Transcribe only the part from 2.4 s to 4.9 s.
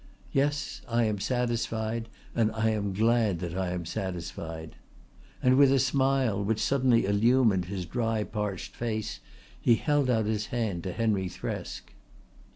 I am glad that I am satisfied";